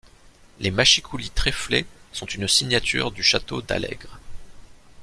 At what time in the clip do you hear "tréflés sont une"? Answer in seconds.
1.29-2.47